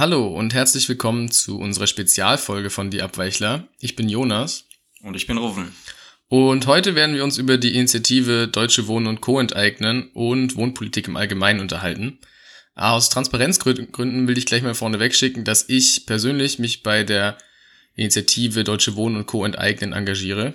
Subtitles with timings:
[0.00, 3.68] Hallo und herzlich willkommen zu unserer Spezialfolge von Die Abweichler.
[3.80, 4.64] Ich bin Jonas.
[5.02, 5.74] Und ich bin Rufen.
[6.26, 9.38] Und heute werden wir uns über die Initiative Deutsche Wohnen und Co.
[9.38, 12.18] enteignen und Wohnpolitik im Allgemeinen unterhalten.
[12.74, 17.36] Aus Transparenzgründen will ich gleich mal vorneweg schicken, dass ich persönlich mich bei der
[17.94, 19.44] Initiative Deutsche Wohnen und Co.
[19.44, 20.54] enteignen engagiere.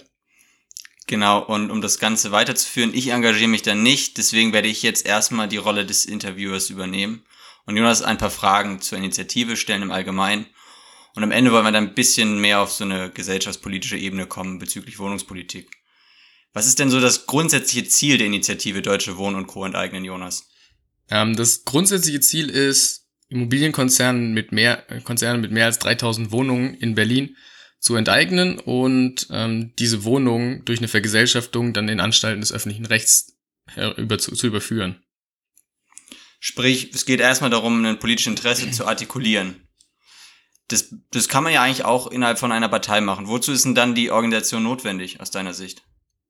[1.06, 5.06] Genau, und um das Ganze weiterzuführen, ich engagiere mich da nicht, deswegen werde ich jetzt
[5.06, 7.24] erstmal die Rolle des Interviewers übernehmen
[7.66, 10.46] und Jonas ein paar Fragen zur Initiative stellen im Allgemeinen.
[11.16, 14.60] Und am Ende wollen wir dann ein bisschen mehr auf so eine gesellschaftspolitische Ebene kommen
[14.60, 15.72] bezüglich Wohnungspolitik.
[16.54, 19.66] Was ist denn so das grundsätzliche Ziel der Initiative Deutsche Wohnen und Co.
[19.66, 20.50] enteignen, Jonas?
[21.10, 26.96] Ähm, das grundsätzliche Ziel ist, Immobilienkonzernen mit mehr, Konzernen mit mehr als 3000 Wohnungen in
[26.96, 27.36] Berlin
[27.80, 33.38] zu enteignen und ähm, diese Wohnungen durch eine Vergesellschaftung dann in Anstalten des öffentlichen Rechts
[33.98, 35.05] über, zu, zu überführen.
[36.40, 39.68] Sprich, es geht erstmal darum, ein politisches Interesse zu artikulieren.
[40.68, 43.28] Das, das kann man ja eigentlich auch innerhalb von einer Partei machen.
[43.28, 45.84] Wozu ist denn dann die Organisation notwendig, aus deiner Sicht?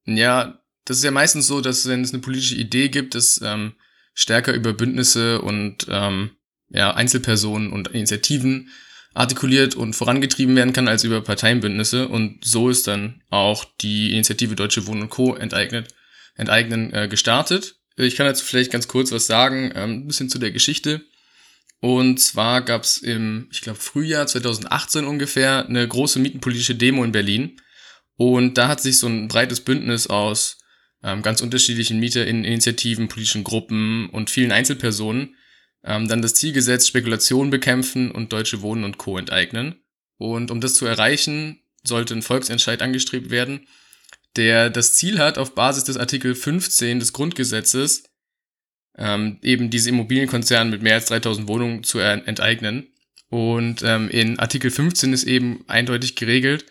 [0.04, 3.74] Ja, das ist ja meistens so, dass wenn es eine politische Idee gibt, dass ähm,
[4.14, 6.30] stärker über Bündnisse und ähm,
[6.68, 8.70] ja, Einzelpersonen und Initiativen
[9.14, 12.08] artikuliert und vorangetrieben werden kann als über Parteienbündnisse.
[12.08, 15.34] Und so ist dann auch die Initiative Deutsche Wohnen und Co.
[15.34, 15.94] enteignet,
[16.34, 17.76] enteignen äh, gestartet.
[17.96, 21.02] Ich kann dazu vielleicht ganz kurz was sagen, ähm, ein bisschen zu der Geschichte.
[21.80, 27.12] Und zwar gab es im, ich glaube, Frühjahr 2018 ungefähr eine große mietenpolitische Demo in
[27.12, 27.60] Berlin.
[28.16, 30.58] Und da hat sich so ein breites Bündnis aus
[31.02, 35.36] ähm, ganz unterschiedlichen Mieterinitiativen, politischen Gruppen und vielen Einzelpersonen
[35.84, 39.18] ähm, dann das Ziel gesetzt, Spekulation bekämpfen und Deutsche Wohnen und Co.
[39.18, 39.76] enteignen.
[40.18, 43.68] Und um das zu erreichen, sollte ein Volksentscheid angestrebt werden,
[44.36, 48.04] der das Ziel hat, auf Basis des Artikel 15 des Grundgesetzes
[48.98, 52.88] ähm, eben diese Immobilienkonzerne mit mehr als 3000 Wohnungen zu enteignen.
[53.28, 56.66] Und ähm, in Artikel 15 ist eben eindeutig geregelt,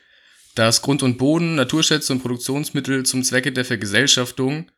[0.56, 4.72] dass Grund und Boden, Naturschätze und Produktionsmittel zum Zwecke der Vergesellschaftung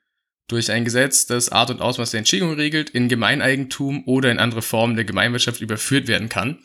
[0.47, 4.61] durch ein Gesetz, das Art und Ausmaß der Entschädigung regelt, in Gemeineigentum oder in andere
[4.61, 6.59] Formen der Gemeinwirtschaft überführt werden kann.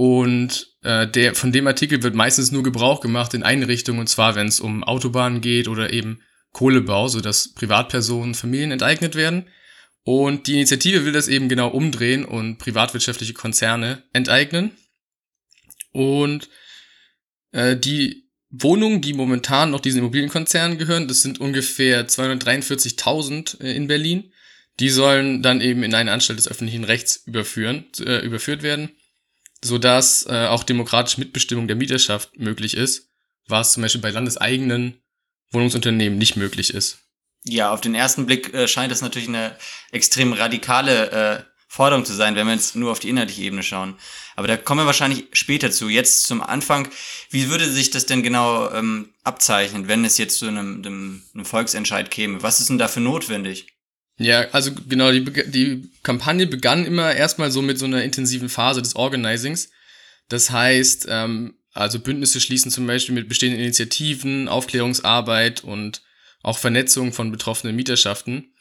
[0.00, 4.06] Und äh, der, von dem Artikel wird meistens nur Gebrauch gemacht in eine Richtung, und
[4.06, 6.22] zwar wenn es um Autobahnen geht oder eben
[6.52, 9.48] Kohlebau, sodass Privatpersonen, Familien enteignet werden.
[10.02, 14.70] Und die Initiative will das eben genau umdrehen und privatwirtschaftliche Konzerne enteignen.
[15.92, 16.48] Und
[17.52, 23.86] äh, die Wohnungen, die momentan noch diesen Immobilienkonzernen gehören, das sind ungefähr 243.000 äh, in
[23.86, 24.32] Berlin.
[24.78, 28.92] Die sollen dann eben in eine Anstalt des öffentlichen Rechts überführen, äh, überführt werden,
[29.64, 33.10] sodass äh, auch demokratische Mitbestimmung der Mieterschaft möglich ist,
[33.46, 35.00] was zum Beispiel bei landeseigenen
[35.50, 36.98] Wohnungsunternehmen nicht möglich ist.
[37.44, 39.56] Ja, auf den ersten Blick äh, scheint das natürlich eine
[39.92, 43.94] extrem radikale äh, Forderung zu sein, wenn wir jetzt nur auf die inhaltliche Ebene schauen.
[44.34, 45.88] Aber da kommen wir wahrscheinlich später zu.
[45.88, 46.88] Jetzt zum Anfang,
[47.30, 51.44] wie würde sich das denn genau ähm, abzeichnen, wenn es jetzt zu einem, einem, einem
[51.44, 52.42] Volksentscheid käme?
[52.42, 53.68] Was ist denn dafür notwendig?
[54.20, 58.82] Ja, also genau, die, die Kampagne begann immer erstmal so mit so einer intensiven Phase
[58.82, 59.70] des Organizings.
[60.28, 66.02] Das heißt, ähm, also Bündnisse schließen zum Beispiel mit bestehenden Initiativen, Aufklärungsarbeit und
[66.42, 68.52] auch Vernetzung von betroffenen Mieterschaften.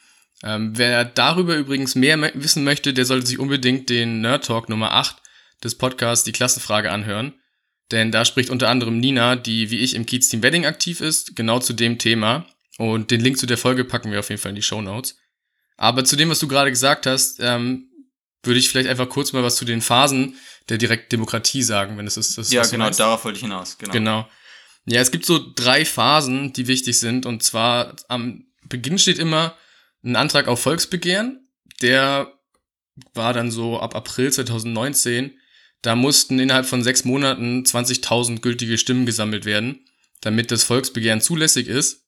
[0.43, 4.93] Ähm, wer darüber übrigens mehr wissen möchte, der sollte sich unbedingt den Nerd Talk Nummer
[4.93, 5.17] 8
[5.61, 7.33] des Podcasts Die Klassenfrage anhören.
[7.91, 11.35] Denn da spricht unter anderem Nina, die wie ich im Kiez Team Wedding aktiv ist,
[11.35, 12.45] genau zu dem Thema.
[12.77, 15.19] Und den Link zu der Folge packen wir auf jeden Fall in die Show Notes.
[15.79, 17.90] Aber zu dem, was du gerade gesagt hast, ähm,
[18.44, 20.35] würde ich vielleicht einfach kurz mal was zu den Phasen
[20.67, 22.38] der Direktdemokratie sagen, wenn es ist.
[22.38, 23.78] Das, ja, genau, darauf wollte ich hinaus.
[23.78, 23.94] Genau.
[23.94, 24.29] genau.
[24.85, 27.25] Ja, es gibt so drei Phasen, die wichtig sind.
[27.25, 29.56] Und zwar am Beginn steht immer
[30.03, 31.47] ein Antrag auf Volksbegehren.
[31.81, 32.34] Der
[33.13, 35.39] war dann so ab April 2019.
[35.81, 39.85] Da mussten innerhalb von sechs Monaten 20.000 gültige Stimmen gesammelt werden,
[40.19, 42.06] damit das Volksbegehren zulässig ist.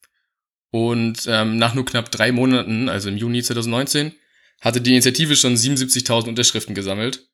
[0.71, 4.13] Und ähm, nach nur knapp drei Monaten, also im Juni 2019,
[4.61, 7.27] hatte die Initiative schon 77.000 Unterschriften gesammelt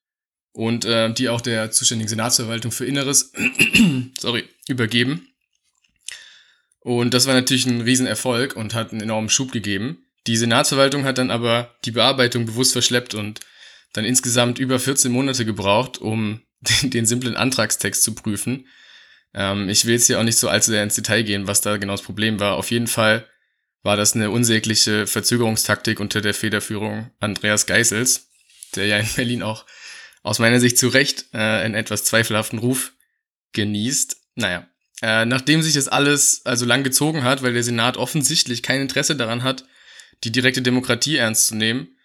[0.54, 3.32] und äh, die auch der zuständigen Senatsverwaltung für Inneres
[4.20, 5.28] sorry, übergeben.
[6.80, 10.06] Und das war natürlich ein Riesenerfolg und hat einen enormen Schub gegeben.
[10.26, 13.42] Die Senatsverwaltung hat dann aber die Bearbeitung bewusst verschleppt und
[13.94, 18.68] dann insgesamt über 14 Monate gebraucht, um den, den simplen Antragstext zu prüfen.
[19.34, 21.78] Ähm, ich will jetzt hier auch nicht so allzu sehr ins Detail gehen, was da
[21.78, 22.56] genau das Problem war.
[22.56, 23.28] Auf jeden Fall
[23.88, 28.28] war das eine unsägliche Verzögerungstaktik unter der Federführung Andreas Geisels,
[28.76, 29.66] der ja in Berlin auch
[30.24, 32.92] aus meiner Sicht zu Recht äh, einen etwas zweifelhaften Ruf
[33.54, 34.18] genießt.
[34.36, 34.68] Naja,
[35.02, 39.16] äh, nachdem sich das alles also lang gezogen hat, weil der Senat offensichtlich kein Interesse
[39.16, 39.64] daran hat,
[40.26, 41.96] die direkte Demokratie ernst zu nehmen,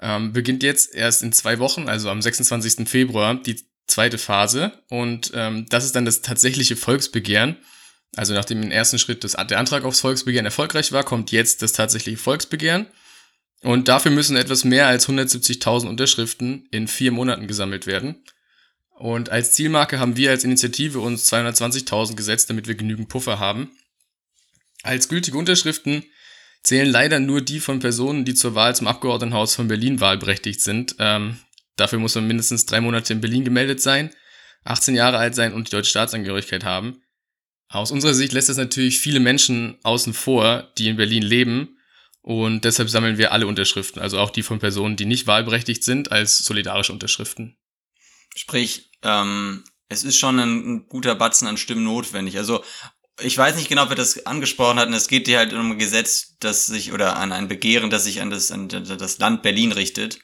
[0.00, 2.88] ähm, beginnt jetzt erst in zwei Wochen, also am 26.
[2.88, 4.72] Februar, die zweite Phase.
[4.88, 7.58] Und ähm, das ist dann das tatsächliche Volksbegehren.
[8.16, 11.72] Also nachdem im ersten Schritt das, der Antrag aufs Volksbegehren erfolgreich war, kommt jetzt das
[11.72, 12.86] tatsächliche Volksbegehren.
[13.62, 18.22] Und dafür müssen etwas mehr als 170.000 Unterschriften in vier Monaten gesammelt werden.
[18.90, 23.70] Und als Zielmarke haben wir als Initiative uns 220.000 gesetzt, damit wir genügend Puffer haben.
[24.82, 26.04] Als gültige Unterschriften
[26.62, 30.96] zählen leider nur die von Personen, die zur Wahl zum Abgeordnetenhaus von Berlin wahlberechtigt sind.
[30.98, 31.38] Ähm,
[31.76, 34.10] dafür muss man mindestens drei Monate in Berlin gemeldet sein,
[34.64, 37.02] 18 Jahre alt sein und die deutsche Staatsangehörigkeit haben.
[37.68, 41.78] Aus unserer Sicht lässt das natürlich viele Menschen außen vor, die in Berlin leben.
[42.22, 46.12] Und deshalb sammeln wir alle Unterschriften, also auch die von Personen, die nicht wahlberechtigt sind,
[46.12, 47.56] als solidarische Unterschriften.
[48.34, 52.36] Sprich, ähm, es ist schon ein, ein guter Batzen an Stimmen notwendig.
[52.36, 52.62] Also
[53.20, 54.88] ich weiß nicht genau, wer das angesprochen hat.
[54.88, 58.04] Und es geht hier halt um ein Gesetz, das sich oder an ein Begehren, das
[58.04, 60.20] sich an das, an das Land Berlin richtet.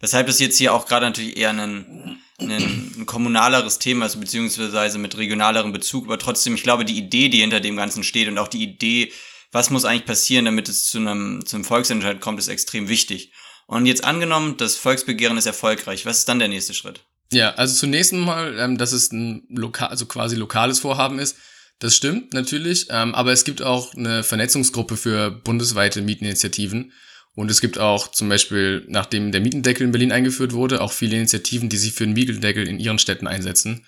[0.00, 4.98] Weshalb das jetzt hier auch gerade natürlich eher ein, ein, ein kommunaleres Thema ist, beziehungsweise
[4.98, 6.06] mit regionalerem Bezug.
[6.06, 9.12] Aber trotzdem, ich glaube, die Idee, die hinter dem Ganzen steht und auch die Idee,
[9.52, 13.32] was muss eigentlich passieren, damit es zu einem, zu einem Volksentscheid kommt, ist extrem wichtig.
[13.66, 16.06] Und jetzt angenommen, das Volksbegehren ist erfolgreich.
[16.06, 17.00] Was ist dann der nächste Schritt?
[17.32, 21.36] Ja, also zunächst mal, ähm, dass es ein lokal, also quasi lokales Vorhaben ist.
[21.78, 26.92] Das stimmt natürlich, ähm, aber es gibt auch eine Vernetzungsgruppe für bundesweite Mieteninitiativen.
[27.36, 31.16] Und es gibt auch zum Beispiel, nachdem der Mietendeckel in Berlin eingeführt wurde, auch viele
[31.16, 33.84] Initiativen, die sich für den Mietendeckel in ihren Städten einsetzen.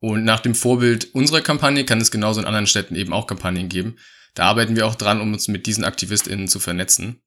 [0.00, 3.68] Und nach dem Vorbild unserer Kampagne kann es genauso in anderen Städten eben auch Kampagnen
[3.68, 3.96] geben.
[4.34, 7.20] Da arbeiten wir auch dran, um uns mit diesen AktivistInnen zu vernetzen.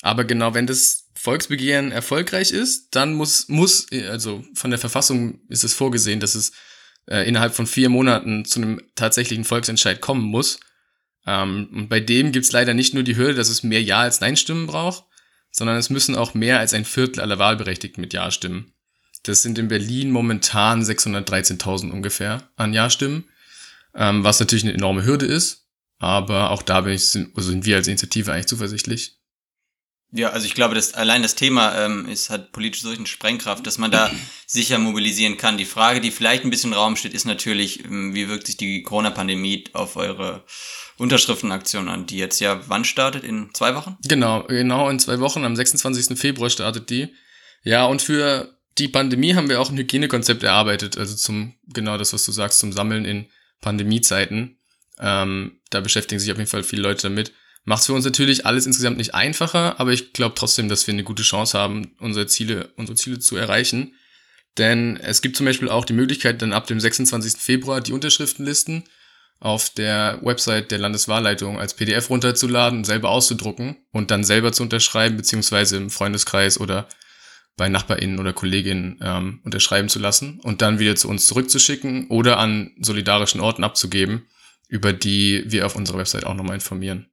[0.00, 5.64] Aber genau, wenn das Volksbegehren erfolgreich ist, dann muss, muss, also von der Verfassung ist
[5.64, 6.52] es vorgesehen, dass es
[7.06, 10.60] äh, innerhalb von vier Monaten zu einem tatsächlichen Volksentscheid kommen muss.
[11.26, 14.22] Ähm, und bei dem gibt's leider nicht nur die Hürde, dass es mehr Ja als
[14.22, 15.04] Nein-Stimmen braucht,
[15.50, 18.72] sondern es müssen auch mehr als ein Viertel aller Wahlberechtigten mit Ja stimmen.
[19.24, 23.28] Das sind in Berlin momentan 613.000 ungefähr an Ja-Stimmen,
[23.94, 25.66] ähm, was natürlich eine enorme Hürde ist,
[25.98, 29.20] aber auch da bin ich, sind, also sind wir als Initiative eigentlich zuversichtlich.
[30.12, 33.78] Ja, also ich glaube, dass allein das Thema ähm, ist, hat politisch solchen Sprengkraft, dass
[33.78, 34.10] man da
[34.46, 35.58] sicher mobilisieren kann.
[35.58, 38.56] Die Frage, die vielleicht ein bisschen im Raum steht, ist natürlich, ähm, wie wirkt sich
[38.56, 40.44] die Corona-Pandemie auf eure
[41.00, 43.24] Unterschriftenaktion an, die jetzt ja wann startet?
[43.24, 43.96] In zwei Wochen?
[44.04, 46.18] Genau, genau in zwei Wochen, am 26.
[46.18, 47.14] Februar startet die.
[47.62, 52.12] Ja, und für die Pandemie haben wir auch ein Hygienekonzept erarbeitet, also zum, genau das,
[52.12, 53.26] was du sagst, zum Sammeln in
[53.62, 54.58] Pandemiezeiten.
[54.98, 57.32] Ähm, da beschäftigen sich auf jeden Fall viele Leute damit.
[57.64, 60.92] Macht es für uns natürlich alles insgesamt nicht einfacher, aber ich glaube trotzdem, dass wir
[60.92, 63.94] eine gute Chance haben, unsere Ziele, unsere Ziele zu erreichen.
[64.58, 67.40] Denn es gibt zum Beispiel auch die Möglichkeit, dann ab dem 26.
[67.40, 68.84] Februar die Unterschriftenlisten
[69.40, 75.16] auf der Website der Landeswahlleitung als PDF runterzuladen, selber auszudrucken und dann selber zu unterschreiben,
[75.16, 76.86] beziehungsweise im Freundeskreis oder
[77.56, 82.38] bei NachbarInnen oder Kolleginnen ähm, unterschreiben zu lassen und dann wieder zu uns zurückzuschicken oder
[82.38, 84.26] an solidarischen Orten abzugeben,
[84.68, 87.10] über die wir auf unserer Website auch nochmal informieren.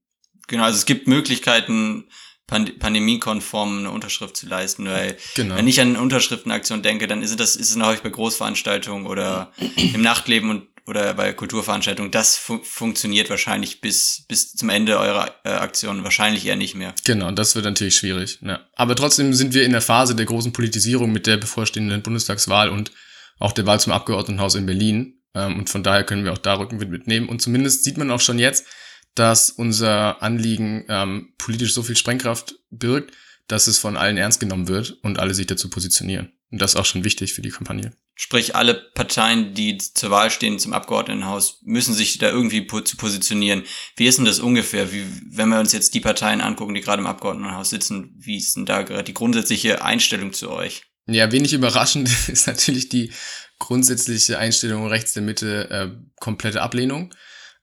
[0.48, 2.06] Genau, also es gibt Möglichkeiten,
[2.46, 5.56] Pand pandemiekonform eine Unterschrift zu leisten, weil genau.
[5.56, 10.02] wenn ich an Unterschriftenaktion denke, dann ist es ist es häufig bei Großveranstaltungen oder im
[10.02, 12.12] Nachtleben und oder bei Kulturveranstaltungen.
[12.12, 16.94] Das fu funktioniert wahrscheinlich bis bis zum Ende eurer äh, Aktion wahrscheinlich eher nicht mehr.
[17.04, 18.40] Genau, das wird natürlich schwierig.
[18.42, 18.62] Ja.
[18.74, 22.92] Aber trotzdem sind wir in der Phase der großen Politisierung mit der bevorstehenden Bundestagswahl und
[23.40, 25.22] auch der Wahl zum Abgeordnetenhaus in Berlin.
[25.36, 27.30] Ähm, und von daher können wir auch da Rückenwind mitnehmen.
[27.30, 28.66] Und zumindest sieht man auch schon jetzt,
[29.14, 33.14] dass unser Anliegen ähm, politisch so viel Sprengkraft birgt,
[33.48, 36.34] dass es von allen ernst genommen wird und alle sich dazu positionieren.
[36.50, 37.94] Und das ist auch schon wichtig für die Kampagne.
[38.16, 42.96] Sprich, alle Parteien, die zur Wahl stehen zum Abgeordnetenhaus, müssen sich da irgendwie po zu
[42.96, 43.64] positionieren.
[43.96, 44.92] Wie ist denn das ungefähr?
[44.92, 48.56] Wie, wenn wir uns jetzt die Parteien angucken, die gerade im Abgeordnetenhaus sitzen, wie ist
[48.56, 50.84] denn da gerade die grundsätzliche Einstellung zu euch?
[51.06, 53.12] Ja, wenig überraschend ist natürlich die
[53.60, 55.90] grundsätzliche Einstellung rechts der Mitte äh,
[56.20, 57.14] komplette Ablehnung.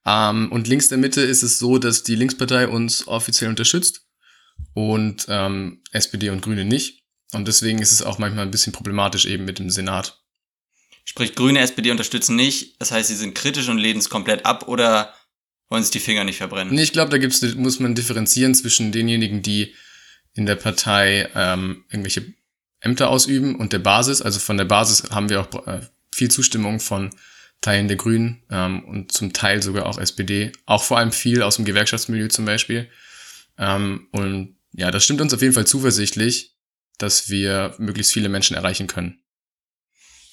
[0.06, 4.04] Ähm, und links der Mitte ist es so, dass die Linkspartei uns offiziell unterstützt
[4.74, 7.04] und ähm, SPD und Grüne nicht.
[7.32, 10.20] Und deswegen ist es auch manchmal ein bisschen problematisch eben mit dem Senat.
[11.04, 12.80] Sprich, Grüne, SPD unterstützen nicht.
[12.80, 15.14] Das heißt, sie sind kritisch und lehnen es komplett ab oder
[15.68, 16.74] wollen sich die Finger nicht verbrennen?
[16.74, 19.74] Nee, ich glaube, da gibt's, muss man differenzieren zwischen denjenigen, die
[20.34, 22.32] in der Partei ähm, irgendwelche
[22.80, 24.22] Ämter ausüben und der Basis.
[24.22, 25.80] Also von der Basis haben wir auch äh,
[26.12, 27.10] viel Zustimmung von
[27.60, 30.52] Teilen der Grünen ähm, und zum Teil sogar auch SPD.
[30.66, 32.88] Auch vor allem viel aus dem Gewerkschaftsmilieu zum Beispiel.
[33.58, 36.56] Ähm, und ja, das stimmt uns auf jeden Fall zuversichtlich,
[36.98, 39.20] dass wir möglichst viele Menschen erreichen können.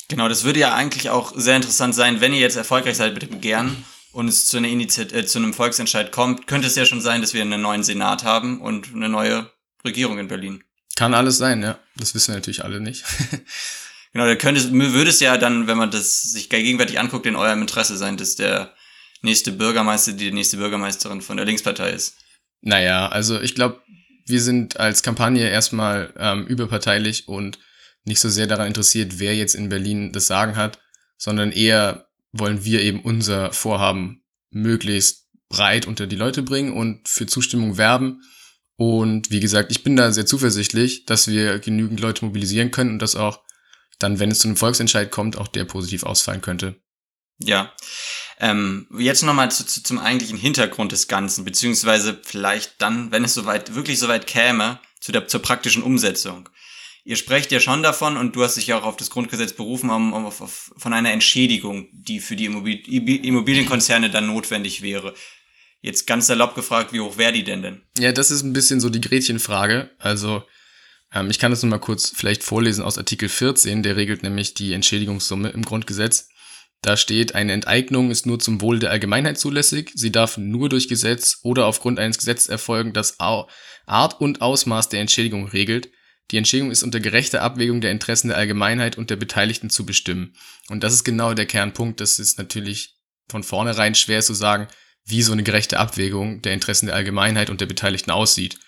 [0.07, 3.23] Genau, das würde ja eigentlich auch sehr interessant sein, wenn ihr jetzt erfolgreich seid mit
[3.23, 6.85] dem Begehren und es zu, einer Initiat äh, zu einem Volksentscheid kommt, könnte es ja
[6.85, 9.49] schon sein, dass wir einen neuen Senat haben und eine neue
[9.85, 10.63] Regierung in Berlin.
[10.95, 11.79] Kann alles sein, ja.
[11.95, 13.05] Das wissen wir natürlich alle nicht.
[14.11, 17.61] genau, da könnte, würde es ja dann, wenn man das sich gegenwärtig anguckt, in eurem
[17.61, 18.75] Interesse sein, dass der
[19.21, 22.17] nächste Bürgermeister, die nächste Bürgermeisterin von der Linkspartei ist.
[22.61, 23.81] Naja, also ich glaube,
[24.25, 27.59] wir sind als Kampagne erstmal ähm, überparteilich und
[28.05, 30.79] nicht so sehr daran interessiert, wer jetzt in Berlin das Sagen hat,
[31.17, 37.25] sondern eher wollen wir eben unser Vorhaben möglichst breit unter die Leute bringen und für
[37.25, 38.21] Zustimmung werben.
[38.77, 42.99] Und wie gesagt, ich bin da sehr zuversichtlich, dass wir genügend Leute mobilisieren können und
[42.99, 43.43] dass auch
[43.99, 46.75] dann, wenn es zu einem Volksentscheid kommt, auch der positiv ausfallen könnte.
[47.37, 47.73] Ja.
[48.43, 53.35] Ähm, jetzt nochmal zu, zu, zum eigentlichen Hintergrund des Ganzen, beziehungsweise vielleicht dann, wenn es
[53.35, 56.49] soweit, wirklich soweit käme, zu der, zur praktischen Umsetzung.
[57.03, 59.91] Ihr sprecht ja schon davon und du hast dich ja auch auf das Grundgesetz berufen,
[59.91, 65.13] um, um, auf, von einer Entschädigung, die für die Immobilienkonzerne dann notwendig wäre.
[65.81, 67.81] Jetzt ganz salopp gefragt, wie hoch wäre die denn denn?
[67.99, 69.91] Ja, das ist ein bisschen so die Gretchenfrage.
[69.99, 70.43] Also,
[71.13, 74.73] ähm, ich kann das nochmal kurz vielleicht vorlesen aus Artikel 14, der regelt nämlich die
[74.73, 76.30] Entschädigungssumme im Grundgesetz.
[76.81, 79.91] Da steht, eine Enteignung ist nur zum Wohl der Allgemeinheit zulässig.
[79.93, 85.01] Sie darf nur durch Gesetz oder aufgrund eines Gesetzes erfolgen, das Art und Ausmaß der
[85.01, 85.91] Entschädigung regelt.
[86.31, 90.33] Die Entschädigung ist unter gerechter Abwägung der Interessen der Allgemeinheit und der Beteiligten zu bestimmen.
[90.69, 91.99] Und das ist genau der Kernpunkt.
[92.01, 92.97] Das ist natürlich
[93.29, 94.67] von vornherein schwer zu sagen,
[95.05, 98.59] wie so eine gerechte Abwägung der Interessen der Allgemeinheit und der Beteiligten aussieht.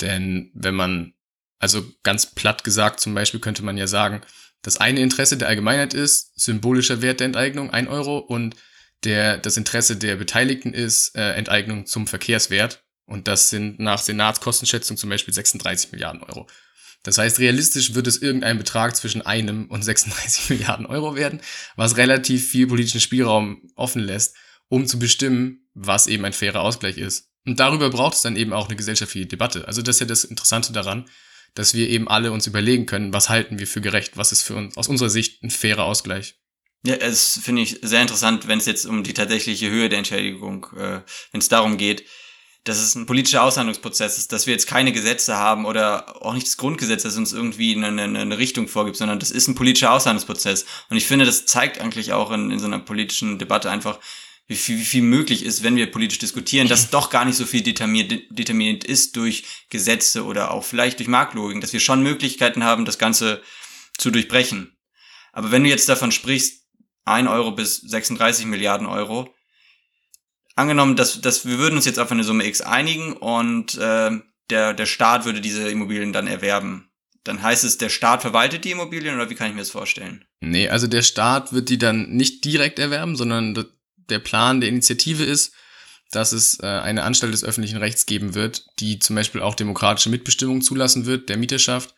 [0.00, 1.14] Denn wenn man,
[1.58, 4.22] also ganz platt gesagt zum Beispiel könnte man ja sagen,
[4.62, 8.56] das eine Interesse der Allgemeinheit ist symbolischer Wert der Enteignung, ein Euro, und
[9.04, 12.84] der, das Interesse der Beteiligten ist äh, Enteignung zum Verkehrswert.
[13.06, 16.46] Und das sind nach Senatskostenschätzung zum Beispiel 36 Milliarden Euro.
[17.04, 21.40] Das heißt, realistisch wird es irgendein Betrag zwischen einem und 36 Milliarden Euro werden,
[21.76, 24.36] was relativ viel politischen Spielraum offen lässt,
[24.68, 27.30] um zu bestimmen, was eben ein fairer Ausgleich ist.
[27.46, 29.66] Und darüber braucht es dann eben auch eine gesellschaftliche Debatte.
[29.66, 31.08] Also das ist ja das Interessante daran,
[31.54, 34.54] dass wir eben alle uns überlegen können, was halten wir für gerecht, was ist für
[34.54, 36.36] uns aus unserer Sicht ein fairer Ausgleich.
[36.86, 40.66] Ja, es finde ich sehr interessant, wenn es jetzt um die tatsächliche Höhe der Entschädigung,
[40.76, 41.00] äh,
[41.32, 42.04] wenn es darum geht,
[42.64, 46.46] dass es ein politischer Aushandlungsprozess ist, dass wir jetzt keine Gesetze haben oder auch nicht
[46.46, 49.92] das Grundgesetz, das uns irgendwie eine, eine, eine Richtung vorgibt, sondern das ist ein politischer
[49.92, 50.66] Aushandlungsprozess.
[50.90, 53.98] Und ich finde, das zeigt eigentlich auch in, in so einer politischen Debatte einfach,
[54.48, 57.44] wie viel, wie viel möglich ist, wenn wir politisch diskutieren, dass doch gar nicht so
[57.44, 62.64] viel determiniert, determiniert ist durch Gesetze oder auch vielleicht durch Marktlogiken, dass wir schon Möglichkeiten
[62.64, 63.42] haben, das Ganze
[63.98, 64.76] zu durchbrechen.
[65.32, 66.64] Aber wenn du jetzt davon sprichst,
[67.04, 69.34] ein Euro bis 36 Milliarden Euro,
[70.56, 74.10] angenommen, dass, dass wir würden uns jetzt auf eine Summe X einigen und äh,
[74.50, 76.90] der, der Staat würde diese Immobilien dann erwerben.
[77.24, 80.24] Dann heißt es, der Staat verwaltet die Immobilien oder wie kann ich mir das vorstellen?
[80.40, 83.54] Nee, also der Staat wird die dann nicht direkt erwerben, sondern
[84.08, 85.52] der Plan der Initiative ist,
[86.10, 90.10] dass es äh, eine Anstalt des öffentlichen Rechts geben wird, die zum Beispiel auch demokratische
[90.10, 91.94] Mitbestimmung zulassen wird, der Mieterschaft.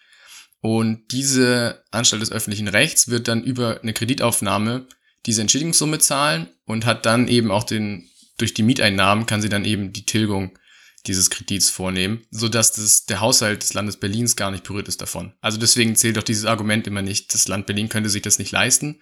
[0.61, 4.87] Und diese Anstalt des öffentlichen Rechts wird dann über eine Kreditaufnahme
[5.27, 9.65] diese Entschädigungssumme zahlen und hat dann eben auch den, durch die Mieteinnahmen kann sie dann
[9.65, 10.59] eben die Tilgung
[11.07, 15.01] dieses Kredits vornehmen, so dass das, der Haushalt des Landes Berlins gar nicht berührt ist
[15.01, 15.33] davon.
[15.41, 18.53] Also deswegen zählt doch dieses Argument immer nicht, das Land Berlin könnte sich das nicht
[18.53, 19.01] leisten,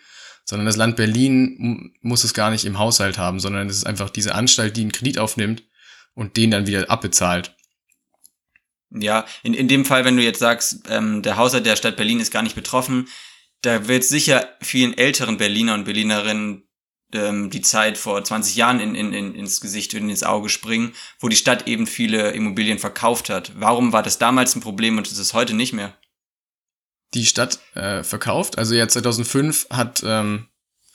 [0.48, 4.08] sondern das Land Berlin muss es gar nicht im Haushalt haben, sondern es ist einfach
[4.08, 5.62] diese Anstalt, die einen Kredit aufnimmt
[6.14, 7.54] und den dann wieder abbezahlt.
[8.90, 12.18] Ja, in, in dem Fall, wenn du jetzt sagst, ähm, der Haushalt der Stadt Berlin
[12.18, 13.08] ist gar nicht betroffen,
[13.60, 16.66] da wird sicher vielen älteren Berliner und Berlinerinnen
[17.12, 20.94] ähm, die Zeit vor 20 Jahren in, in, in, ins Gesicht und ins Auge springen,
[21.20, 23.52] wo die Stadt eben viele Immobilien verkauft hat.
[23.54, 25.94] Warum war das damals ein Problem und ist es heute nicht mehr?
[27.14, 28.58] Die Stadt äh, verkauft.
[28.58, 30.48] Also ja, 2005 hat ähm,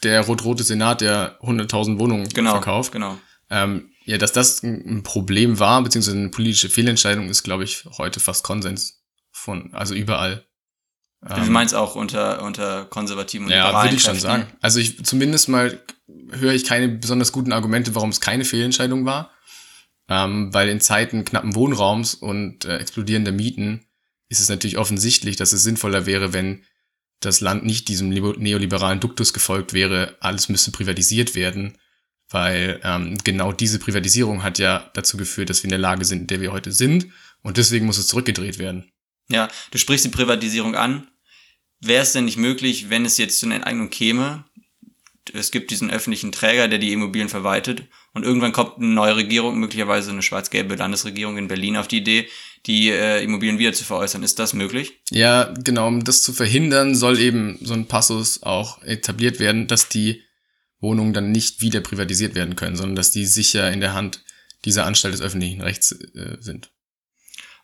[0.03, 2.91] der rot-rote Senat der 100.000 Wohnungen genau, verkauft.
[2.91, 3.17] Genau.
[3.49, 8.19] Ähm, ja, dass das ein Problem war, beziehungsweise eine politische Fehlentscheidung, ist, glaube ich, heute
[8.19, 10.45] fast Konsens von, also überall.
[11.27, 14.45] Ähm, du meinst auch unter, unter konservativen und Ja, würde ich schon sagen.
[14.61, 15.79] Also ich zumindest mal
[16.31, 19.31] höre ich keine besonders guten Argumente, warum es keine Fehlentscheidung war.
[20.09, 23.85] Ähm, weil in Zeiten knappen Wohnraums und äh, explodierender Mieten
[24.33, 26.63] ist es natürlich offensichtlich, dass es sinnvoller wäre, wenn
[27.19, 31.77] das Land nicht diesem neoliberalen Duktus gefolgt wäre, alles müsste privatisiert werden,
[32.29, 36.21] weil ähm, genau diese Privatisierung hat ja dazu geführt, dass wir in der Lage sind,
[36.21, 37.07] in der wir heute sind
[37.43, 38.91] und deswegen muss es zurückgedreht werden.
[39.29, 41.07] Ja, du sprichst die Privatisierung an.
[41.79, 44.45] Wäre es denn nicht möglich, wenn es jetzt zu einer Enteignung käme,
[45.31, 47.83] es gibt diesen öffentlichen Träger, der die Immobilien verwaltet.
[48.13, 52.27] Und irgendwann kommt eine neue Regierung, möglicherweise eine schwarz-gelbe Landesregierung in Berlin auf die Idee,
[52.65, 54.23] die äh, Immobilien wieder zu veräußern.
[54.23, 55.01] Ist das möglich?
[55.09, 55.87] Ja, genau.
[55.87, 60.21] Um das zu verhindern, soll eben so ein Passus auch etabliert werden, dass die
[60.79, 64.23] Wohnungen dann nicht wieder privatisiert werden können, sondern dass die sicher in der Hand
[64.65, 66.71] dieser Anstalt des öffentlichen Rechts äh, sind.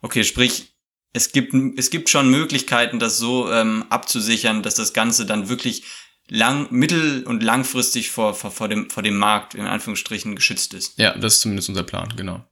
[0.01, 0.73] Okay, sprich,
[1.13, 5.83] es gibt, es gibt schon Möglichkeiten, das so ähm, abzusichern, dass das Ganze dann wirklich
[6.27, 10.97] lang, mittel- und langfristig vor, vor, vor, dem, vor dem Markt, in Anführungsstrichen, geschützt ist.
[10.97, 12.45] Ja, das ist zumindest unser Plan, genau.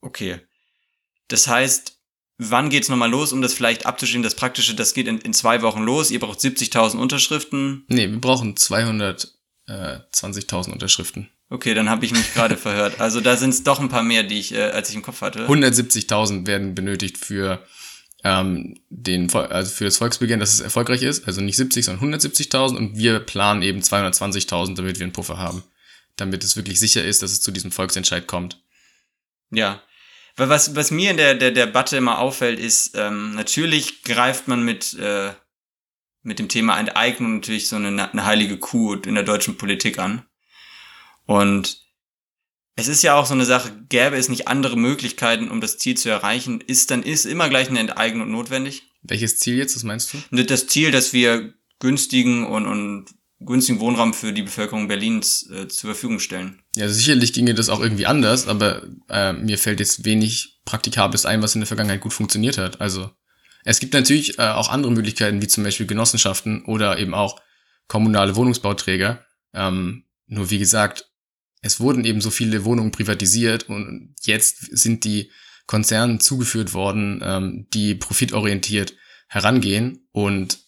[0.00, 0.40] Okay.
[1.28, 1.94] Das heißt,
[2.38, 4.22] wann geht's nochmal los, um das vielleicht abzuschieben?
[4.22, 6.10] Das Praktische, das geht in, in zwei Wochen los.
[6.10, 7.84] Ihr braucht 70.000 Unterschriften.
[7.88, 11.30] Nee, wir brauchen 220.000 Unterschriften.
[11.50, 13.00] Okay, dann habe ich mich gerade verhört.
[13.00, 15.20] Also da sind es doch ein paar mehr, die ich, äh, als ich im Kopf
[15.20, 15.46] hatte.
[15.46, 17.62] 170.000 werden benötigt für
[18.24, 21.28] ähm, den, also für das Volksbegehren, dass es erfolgreich ist.
[21.28, 25.62] Also nicht 70, sondern 170.000 und wir planen eben 220.000, damit wir einen Puffer haben.
[26.16, 28.62] Damit es wirklich sicher ist, dass es zu diesem Volksentscheid kommt.
[29.50, 29.82] Ja.
[30.36, 34.64] Weil was, was mir in der, der Debatte immer auffällt, ist, ähm, natürlich greift man
[34.64, 35.32] mit, äh,
[36.22, 40.26] mit dem Thema Enteignung natürlich so eine, eine heilige Kuh in der deutschen Politik an.
[41.26, 41.84] Und
[42.76, 45.96] es ist ja auch so eine Sache, gäbe es nicht andere Möglichkeiten, um das Ziel
[45.96, 48.82] zu erreichen, ist dann ist immer gleich eine Enteignung notwendig.
[49.02, 50.18] Welches Ziel jetzt, was meinst du?
[50.30, 53.06] Ne, das Ziel, dass wir günstigen und, und
[53.40, 56.62] günstigen Wohnraum für die Bevölkerung Berlins äh, zur Verfügung stellen.
[56.76, 61.42] Ja, sicherlich ginge das auch irgendwie anders, aber äh, mir fällt jetzt wenig Praktikables ein,
[61.42, 62.80] was in der Vergangenheit gut funktioniert hat.
[62.80, 63.10] Also
[63.64, 67.40] es gibt natürlich äh, auch andere Möglichkeiten, wie zum Beispiel Genossenschaften oder eben auch
[67.88, 69.24] kommunale Wohnungsbauträger.
[69.52, 71.10] Ähm, nur wie gesagt,
[71.60, 75.30] es wurden eben so viele Wohnungen privatisiert und jetzt sind die
[75.66, 78.94] Konzernen zugeführt worden, ähm, die profitorientiert
[79.28, 80.58] herangehen und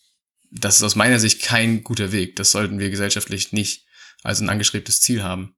[0.50, 2.37] das ist aus meiner Sicht kein guter Weg.
[2.37, 3.87] Das sollten wir gesellschaftlich nicht
[4.23, 5.55] als ein angestrebtes Ziel haben.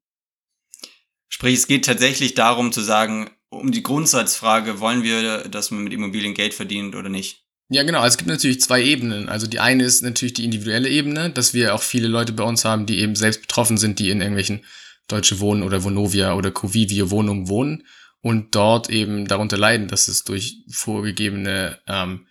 [1.29, 5.93] Sprich, es geht tatsächlich darum zu sagen, um die Grundsatzfrage, wollen wir, dass man mit
[5.93, 7.45] Immobilien Geld verdient oder nicht?
[7.71, 8.01] Ja, genau.
[8.01, 9.29] Also es gibt natürlich zwei Ebenen.
[9.29, 12.65] Also die eine ist natürlich die individuelle Ebene, dass wir auch viele Leute bei uns
[12.65, 14.65] haben, die eben selbst betroffen sind, die in irgendwelchen
[15.07, 17.85] Deutsche Wohnen oder Vonovia oder Covivio Wohnungen wohnen
[18.21, 22.27] und dort eben darunter leiden, dass es durch vorgegebene ähm,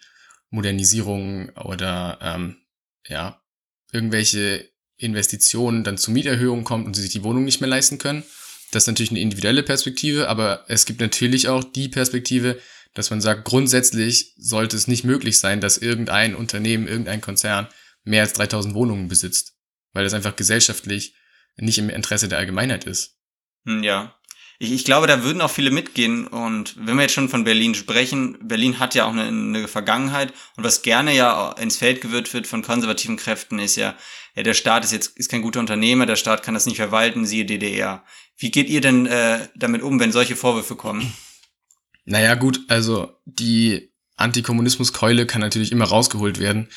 [0.50, 2.58] Modernisierungen oder ähm,
[3.08, 3.42] ja
[3.92, 8.24] irgendwelche Investitionen dann zu Mieterhöhungen kommt und sie sich die Wohnung nicht mehr leisten können.
[8.72, 12.60] Das ist natürlich eine individuelle Perspektive, aber es gibt natürlich auch die Perspektive,
[12.94, 17.68] dass man sagt, grundsätzlich sollte es nicht möglich sein, dass irgendein Unternehmen, irgendein Konzern
[18.04, 19.56] mehr als 3000 Wohnungen besitzt,
[19.94, 21.16] weil das einfach gesellschaftlich
[21.58, 23.18] nicht im Interesse der Allgemeinheit ist.
[23.66, 24.17] Hm, ja.
[24.60, 26.28] Ich, ich glaube, da würden auch viele mitgehen.
[26.28, 30.34] Und wenn wir jetzt schon von Berlin sprechen, Berlin hat ja auch eine, eine Vergangenheit.
[30.56, 33.96] Und was gerne ja ins Feld gewirrt wird von konservativen Kräften, ist ja,
[34.36, 37.26] ja, der Staat ist jetzt ist kein guter Unternehmer, der Staat kann das nicht verwalten,
[37.26, 38.04] siehe DDR.
[38.38, 41.14] Wie geht ihr denn äh, damit um, wenn solche Vorwürfe kommen?
[42.06, 46.70] Naja, gut, also die Antikommunismuskeule kann natürlich immer rausgeholt werden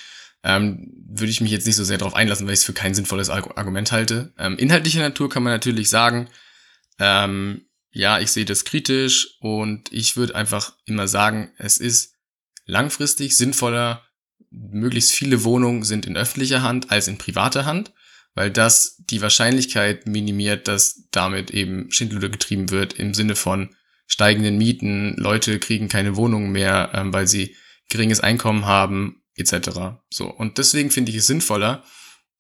[0.43, 2.95] ähm, würde ich mich jetzt nicht so sehr darauf einlassen, weil ich es für kein
[2.95, 4.33] sinnvolles Argument halte.
[4.39, 6.29] Ähm, inhaltlicher Natur kann man natürlich sagen,
[6.99, 12.15] ähm, ja, ich sehe das kritisch und ich würde einfach immer sagen, es ist
[12.67, 14.05] langfristig sinnvoller,
[14.51, 17.93] möglichst viele Wohnungen sind in öffentlicher Hand als in privater Hand,
[18.35, 23.75] weil das die Wahrscheinlichkeit minimiert, dass damit eben Schindluder getrieben wird im Sinne von
[24.07, 27.57] steigenden Mieten, Leute kriegen keine Wohnungen mehr, ähm, weil sie
[27.89, 30.01] geringes Einkommen haben etc.
[30.11, 30.29] So.
[30.29, 31.85] Und deswegen finde ich es sinnvoller,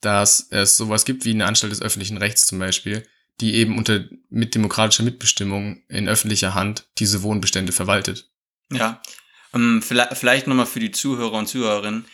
[0.01, 3.07] dass es sowas gibt wie eine Anstalt des öffentlichen Rechts zum Beispiel,
[3.41, 8.31] die eben unter mit demokratischer Mitbestimmung in öffentlicher Hand diese Wohnbestände verwaltet.
[8.73, 9.03] Ja.
[9.55, 12.05] Ähm, vielleicht vielleicht nochmal für die Zuhörer und Zuhörerinnen.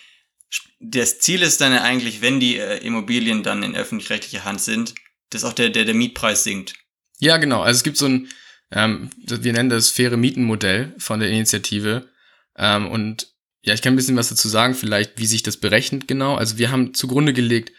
[0.80, 4.94] Das Ziel ist dann ja eigentlich, wenn die äh, Immobilien dann in öffentlich-rechtlicher Hand sind,
[5.30, 6.74] dass auch der, der, der Mietpreis sinkt.
[7.18, 7.62] Ja, genau.
[7.62, 8.28] Also es gibt so ein,
[8.70, 12.08] ähm, wir nennen das faire Mietenmodell von der Initiative.
[12.56, 16.06] Ähm, und ja, ich kann ein bisschen was dazu sagen, vielleicht, wie sich das berechnet
[16.06, 16.36] genau.
[16.36, 17.72] Also wir haben zugrunde gelegt,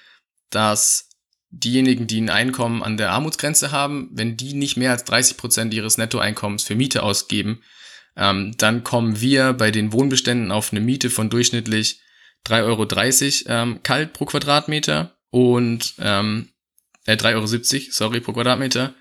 [0.50, 1.07] dass
[1.50, 5.74] diejenigen, die ein Einkommen an der Armutsgrenze haben, wenn die nicht mehr als 30 Prozent
[5.74, 7.62] ihres Nettoeinkommens für Miete ausgeben,
[8.16, 12.02] ähm, dann kommen wir bei den Wohnbeständen auf eine Miete von durchschnittlich
[12.46, 16.50] 3,30 Euro ähm, kalt pro Quadratmeter und ähm,
[17.06, 18.94] äh, 3,70 Euro, sorry, pro Quadratmeter.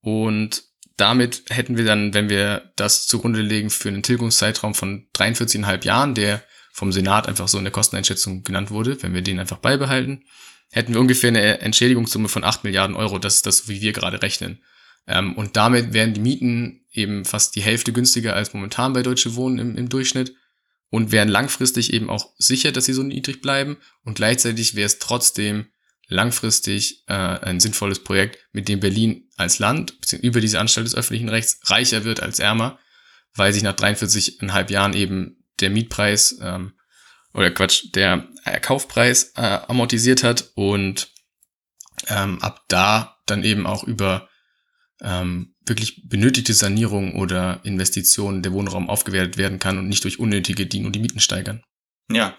[0.00, 0.64] Und
[0.96, 6.14] damit hätten wir dann, wenn wir das zugrunde legen, für einen Tilgungszeitraum von 43,5 Jahren,
[6.14, 10.24] der vom Senat einfach so in der Kosteneinschätzung genannt wurde, wenn wir den einfach beibehalten,
[10.74, 13.20] hätten wir ungefähr eine Entschädigungssumme von 8 Milliarden Euro.
[13.20, 14.58] Das ist das, wie wir gerade rechnen.
[15.06, 19.36] Ähm, und damit wären die Mieten eben fast die Hälfte günstiger als momentan bei Deutsche
[19.36, 20.34] Wohnen im, im Durchschnitt
[20.90, 23.76] und wären langfristig eben auch sicher, dass sie so niedrig bleiben.
[24.02, 25.66] Und gleichzeitig wäre es trotzdem
[26.08, 31.28] langfristig äh, ein sinnvolles Projekt, mit dem Berlin als Land über diese Anstalt des öffentlichen
[31.28, 32.80] Rechts reicher wird als ärmer,
[33.34, 36.72] weil sich nach 43,5 Jahren eben der Mietpreis ähm,
[37.34, 38.28] oder Quatsch, der
[38.62, 41.12] Kaufpreis äh, amortisiert hat und
[42.06, 44.28] ähm, ab da dann eben auch über
[45.00, 50.66] ähm, wirklich benötigte Sanierung oder Investitionen der Wohnraum aufgewertet werden kann und nicht durch unnötige,
[50.66, 51.62] die nur die Mieten steigern.
[52.10, 52.36] Ja,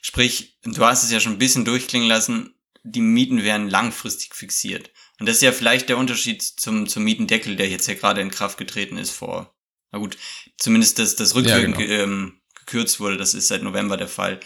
[0.00, 4.90] sprich, du hast es ja schon ein bisschen durchklingen lassen, die Mieten werden langfristig fixiert.
[5.18, 8.30] Und das ist ja vielleicht der Unterschied zum, zum Mietendeckel, der jetzt ja gerade in
[8.30, 9.54] Kraft getreten ist vor,
[9.90, 10.16] na gut,
[10.58, 12.02] zumindest das, das rückwirkend ja, genau.
[12.02, 12.37] ähm,
[12.68, 14.40] gekürzt wurde, das ist seit November der Fall.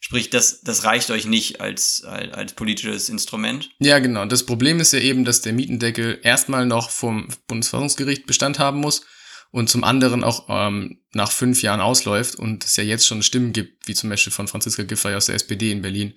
[0.00, 3.70] Sprich, das, das reicht euch nicht als, als, als politisches Instrument?
[3.78, 4.26] Ja, genau.
[4.26, 9.06] Das Problem ist ja eben, dass der Mietendeckel erstmal noch vom Bundesverfassungsgericht Bestand haben muss
[9.50, 13.54] und zum anderen auch ähm, nach fünf Jahren ausläuft und es ja jetzt schon Stimmen
[13.54, 16.12] gibt, wie zum Beispiel von Franziska Giffey aus der SPD in Berlin,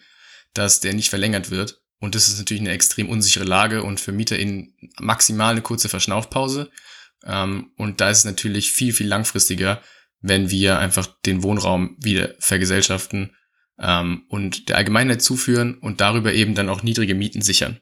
[0.54, 1.82] dass der nicht verlängert wird.
[2.00, 6.70] Und das ist natürlich eine extrem unsichere Lage und für MieterInnen maximal eine kurze Verschnaufpause.
[7.24, 9.82] Ähm, und da ist es natürlich viel, viel langfristiger,
[10.28, 13.36] wenn wir einfach den Wohnraum wieder vergesellschaften
[13.80, 17.80] ähm, und der Allgemeinheit zuführen und darüber eben dann auch niedrige Mieten sichern.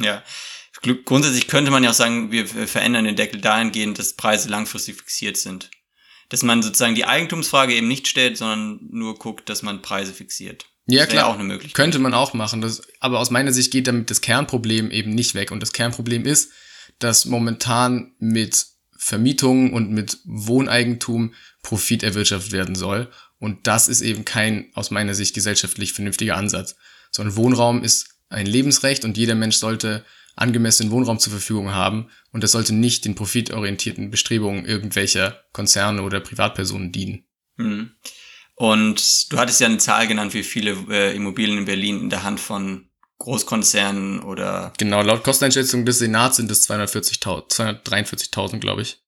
[0.00, 0.22] Ja,
[1.04, 5.36] grundsätzlich könnte man ja auch sagen, wir verändern den Deckel dahingehend, dass Preise langfristig fixiert
[5.36, 5.70] sind.
[6.28, 10.66] Dass man sozusagen die Eigentumsfrage eben nicht stellt, sondern nur guckt, dass man Preise fixiert.
[10.86, 11.26] Ja, klar.
[11.26, 11.74] Auch eine Möglichkeit.
[11.74, 12.60] Könnte man auch machen.
[12.60, 15.50] Das, aber aus meiner Sicht geht damit das Kernproblem eben nicht weg.
[15.50, 16.50] Und das Kernproblem ist,
[16.98, 18.66] dass momentan mit
[18.98, 21.32] Vermietungen und mit Wohneigentum
[21.62, 23.10] Profit erwirtschaftet werden soll.
[23.38, 26.76] Und das ist eben kein, aus meiner Sicht, gesellschaftlich vernünftiger Ansatz.
[27.10, 30.04] Sondern Wohnraum ist ein Lebensrecht und jeder Mensch sollte
[30.36, 36.20] angemessenen Wohnraum zur Verfügung haben und das sollte nicht den profitorientierten Bestrebungen irgendwelcher Konzerne oder
[36.20, 37.24] Privatpersonen dienen.
[37.56, 37.92] Mhm.
[38.54, 42.24] Und du hattest ja eine Zahl genannt, wie viele äh, Immobilien in Berlin in der
[42.24, 42.87] Hand von
[43.18, 44.72] Großkonzernen oder.
[44.78, 47.50] Genau, laut Kosteneinschätzung des Senats sind es 240.000,
[47.82, 49.02] 243.000, glaube ich.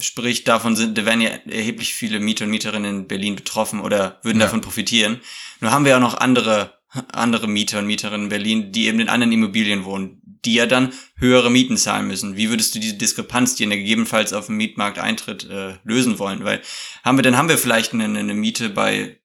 [0.00, 4.20] Sprich, davon sind, da werden ja erheblich viele Mieter und Mieterinnen in Berlin betroffen oder
[4.22, 4.46] würden ja.
[4.46, 5.20] davon profitieren.
[5.60, 6.78] Nur haben wir ja noch andere,
[7.12, 10.92] andere Mieter und Mieterinnen in Berlin, die eben in anderen Immobilien wohnen, die ja dann
[11.16, 12.36] höhere Mieten zahlen müssen.
[12.36, 16.20] Wie würdest du diese Diskrepanz, die in der gegebenenfalls auf dem Mietmarkt eintritt, äh, lösen
[16.20, 16.44] wollen?
[16.44, 16.62] Weil
[17.02, 19.17] haben wir, dann haben wir vielleicht eine, eine Miete bei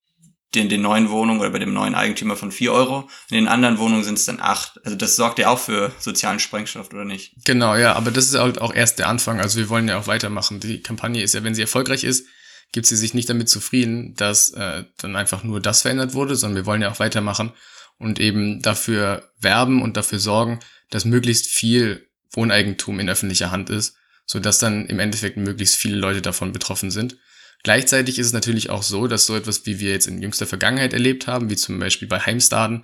[0.56, 3.10] den, den neuen Wohnungen oder bei dem neuen Eigentümer von vier Euro.
[3.30, 4.80] In den anderen Wohnungen sind es dann acht.
[4.86, 7.34] Also das sorgt ja auch für sozialen Sprengstoff, oder nicht?
[7.46, 9.40] Genau, ja, aber das ist halt auch erst der Anfang.
[9.40, 10.60] Also wir wollen ja auch weitermachen.
[10.60, 12.28] Die Kampagne ist ja, wenn sie erfolgreich ist,
[12.72, 16.58] gibt sie sich nicht damit zufrieden, dass äh, dann einfach nur das verändert wurde, sondern
[16.58, 17.54] wir wollen ja auch weitermachen
[17.98, 23.96] und eben dafür werben und dafür sorgen, dass möglichst viel Wohneigentum in öffentlicher Hand ist,
[24.26, 27.18] so dass dann im Endeffekt möglichst viele Leute davon betroffen sind.
[27.64, 30.94] Gleichzeitig ist es natürlich auch so, dass so etwas, wie wir jetzt in jüngster Vergangenheit
[30.94, 32.84] erlebt haben, wie zum Beispiel bei Heimstaden,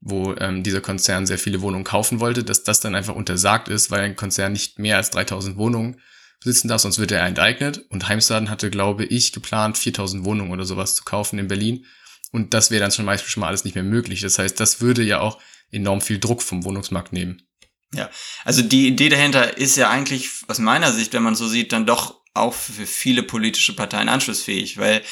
[0.00, 3.90] wo ähm, dieser Konzern sehr viele Wohnungen kaufen wollte, dass das dann einfach untersagt ist,
[3.90, 6.00] weil ein Konzern nicht mehr als 3000 Wohnungen
[6.42, 7.84] besitzen darf, sonst wird er enteignet.
[7.90, 11.86] Und Heimstaden hatte, glaube ich, geplant, 4000 Wohnungen oder sowas zu kaufen in Berlin.
[12.32, 14.20] Und das wäre dann zum Beispiel schon mal alles nicht mehr möglich.
[14.20, 15.38] Das heißt, das würde ja auch
[15.70, 17.42] enorm viel Druck vom Wohnungsmarkt nehmen.
[17.94, 18.10] Ja,
[18.44, 21.86] also die Idee dahinter ist ja eigentlich aus meiner Sicht, wenn man so sieht, dann
[21.86, 25.02] doch auch für viele politische Parteien anschlussfähig, weil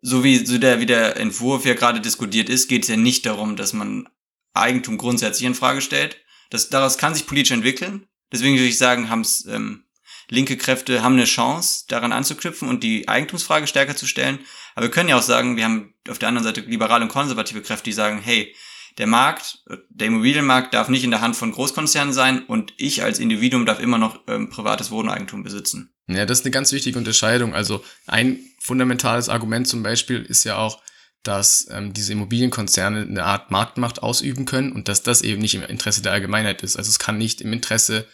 [0.00, 3.24] so wie so der, wie der Entwurf ja gerade diskutiert ist, geht es ja nicht
[3.26, 4.08] darum, dass man
[4.52, 6.18] Eigentum grundsätzlich in Frage stellt.
[6.50, 8.06] Das, daraus kann sich politisch entwickeln.
[8.32, 9.84] Deswegen würde ich sagen, haben es ähm,
[10.28, 14.38] linke Kräfte haben eine Chance, daran anzuknüpfen und die Eigentumsfrage stärker zu stellen.
[14.74, 17.62] Aber wir können ja auch sagen, wir haben auf der anderen Seite liberale und konservative
[17.62, 18.54] Kräfte, die sagen, hey,
[18.98, 23.18] der Markt, der Immobilienmarkt darf nicht in der Hand von Großkonzernen sein und ich als
[23.18, 25.92] Individuum darf immer noch ähm, privates Wohneigentum besitzen.
[26.06, 27.54] Ja, das ist eine ganz wichtige Unterscheidung.
[27.54, 30.80] Also ein fundamentales Argument zum Beispiel ist ja auch,
[31.22, 35.62] dass ähm, diese Immobilienkonzerne eine Art Marktmacht ausüben können und dass das eben nicht im
[35.62, 36.76] Interesse der Allgemeinheit ist.
[36.76, 38.06] Also es kann nicht im Interesse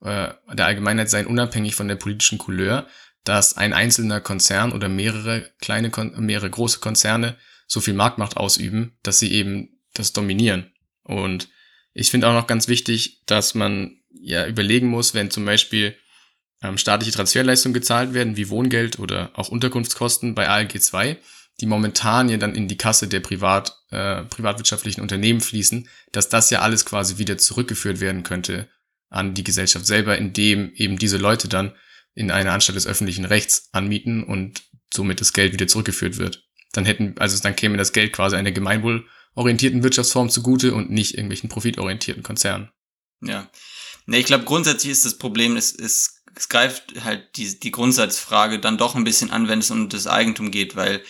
[0.00, 2.86] äh, der Allgemeinheit sein, unabhängig von der politischen Couleur,
[3.22, 9.18] dass ein einzelner Konzern oder mehrere kleine, mehrere große Konzerne so viel Marktmacht ausüben, dass
[9.18, 10.72] sie eben das dominieren.
[11.02, 11.48] Und
[11.92, 15.96] ich finde auch noch ganz wichtig, dass man ja überlegen muss, wenn zum Beispiel
[16.62, 21.16] ähm, staatliche Transferleistungen gezahlt werden, wie Wohngeld oder auch Unterkunftskosten bei ALG 2,
[21.60, 26.50] die momentan ja dann in die Kasse der privat, äh, privatwirtschaftlichen Unternehmen fließen, dass das
[26.50, 28.68] ja alles quasi wieder zurückgeführt werden könnte
[29.08, 31.72] an die Gesellschaft selber, indem eben diese Leute dann
[32.14, 36.44] in eine Anstalt des öffentlichen Rechts anmieten und somit das Geld wieder zurückgeführt wird.
[36.72, 41.14] Dann hätten, also dann käme das Geld quasi einer Gemeinwohl orientierten Wirtschaftsform zugute und nicht
[41.14, 42.70] irgendwelchen profitorientierten Konzernen.
[43.22, 43.48] Ja.
[44.06, 48.58] Ne, ich glaube, grundsätzlich ist das Problem, es, es, es greift halt die, die Grundsatzfrage
[48.58, 51.02] dann doch ein bisschen an, wenn es um das Eigentum geht, weil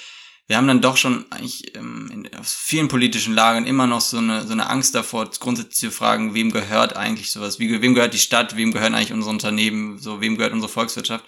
[0.47, 4.19] wir haben dann doch schon eigentlich ähm, in, aus vielen politischen Lagern immer noch so
[4.19, 8.13] eine, so eine Angst davor, grundsätzlich zu fragen, wem gehört eigentlich sowas, wie, wem gehört
[8.13, 11.25] die Stadt, wem gehören eigentlich unsere Unternehmen, so wem gehört unsere Volkswirtschaft.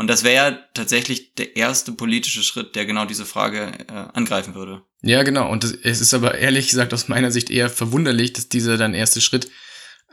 [0.00, 4.54] Und das wäre ja tatsächlich der erste politische Schritt, der genau diese Frage äh, angreifen
[4.54, 4.80] würde.
[5.02, 5.50] Ja, genau.
[5.50, 8.94] Und das, es ist aber ehrlich gesagt aus meiner Sicht eher verwunderlich, dass dieser dann
[8.94, 9.50] erste Schritt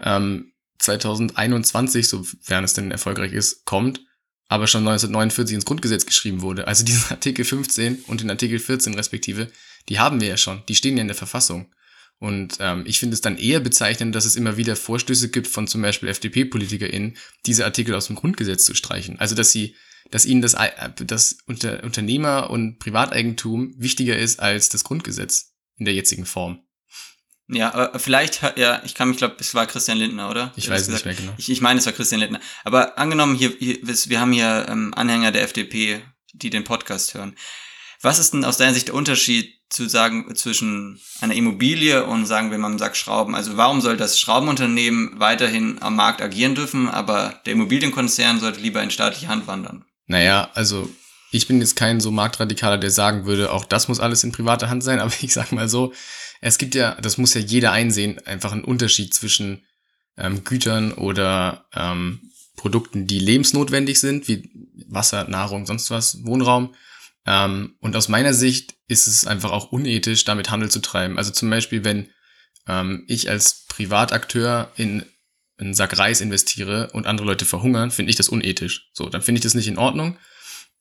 [0.04, 4.02] ähm, 2021, sofern es denn erfolgreich ist, kommt,
[4.50, 6.68] aber schon 1949 ins Grundgesetz geschrieben wurde.
[6.68, 9.50] Also diesen Artikel 15 und den Artikel 14 respektive,
[9.88, 11.74] die haben wir ja schon, die stehen ja in der Verfassung.
[12.20, 15.68] Und ähm, ich finde es dann eher bezeichnend, dass es immer wieder Vorstöße gibt von
[15.68, 19.20] zum Beispiel FDP-PolitikerInnen, diese Artikel aus dem Grundgesetz zu streichen.
[19.20, 19.76] Also dass sie,
[20.10, 20.56] dass ihnen das,
[21.00, 26.64] das Unter Unternehmer- und Privateigentum wichtiger ist als das Grundgesetz in der jetzigen Form.
[27.50, 30.52] Ja, aber vielleicht, ja, ich kann mich, glaube, es war Christian Lindner, oder?
[30.58, 31.34] Ich weiß nicht mehr genau.
[31.38, 32.42] Ich, ich meine, es war Christian Lindner.
[32.66, 36.02] Aber angenommen, hier, hier wir haben hier ähm, Anhänger der FDP,
[36.34, 37.36] die den Podcast hören.
[38.02, 42.52] Was ist denn aus deiner Sicht der Unterschied zu sagen zwischen einer Immobilie und sagen
[42.52, 43.36] wir mal im Sack Schrauben?
[43.36, 48.82] Also warum soll das Schraubenunternehmen weiterhin am Markt agieren dürfen, aber der Immobilienkonzern sollte lieber
[48.82, 49.86] in staatliche Hand wandern?
[50.06, 50.90] Naja, also
[51.32, 54.70] ich bin jetzt kein so Marktradikaler, der sagen würde, auch das muss alles in privater
[54.70, 55.94] Hand sein, aber ich sag mal so,
[56.40, 59.66] es gibt ja, das muss ja jeder einsehen, einfach einen Unterschied zwischen
[60.18, 62.22] ähm, Gütern oder ähm,
[62.56, 64.50] Produkten, die lebensnotwendig sind, wie
[64.88, 66.74] Wasser, Nahrung, sonst was, Wohnraum
[67.28, 71.18] ähm, und aus meiner Sicht ist es einfach auch unethisch, damit Handel zu treiben.
[71.18, 72.10] Also zum Beispiel, wenn
[72.68, 75.06] ähm, ich als Privatakteur in
[75.58, 78.90] einen Sack Reis investiere und andere Leute verhungern, finde ich das unethisch.
[78.94, 80.18] So, dann finde ich das nicht in Ordnung.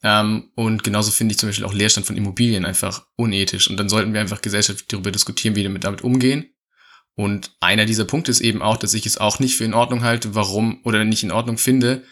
[0.02, 3.68] Ähm, und genauso finde ich zum Beispiel auch Leerstand von Immobilien einfach unethisch.
[3.68, 6.54] Und dann sollten wir einfach gesellschaftlich darüber diskutieren, wie wir damit umgehen.
[7.14, 10.04] Und einer dieser Punkte ist eben auch, dass ich es auch nicht für in Ordnung
[10.04, 12.04] halte, warum oder nicht in Ordnung finde,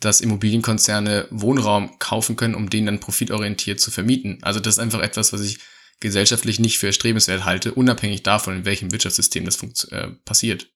[0.00, 4.38] dass Immobilienkonzerne Wohnraum kaufen können, um den dann profitorientiert zu vermieten.
[4.42, 5.58] Also das ist einfach etwas, was ich
[6.00, 10.68] gesellschaftlich nicht für erstrebenswert halte, unabhängig davon, in welchem Wirtschaftssystem das äh, passiert.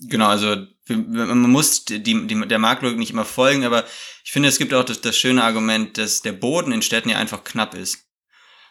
[0.00, 3.84] Genau, also man muss die, die, der Marktlogik nicht immer folgen, aber
[4.24, 7.18] ich finde, es gibt auch das, das schöne Argument, dass der Boden in Städten ja
[7.18, 8.06] einfach knapp ist.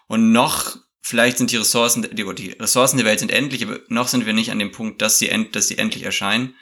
[0.08, 4.08] Und noch, vielleicht sind die Ressourcen, die, die Ressourcen der Welt sind endlich, aber noch
[4.08, 6.56] sind wir nicht an dem Punkt, dass sie, end, dass sie endlich erscheinen.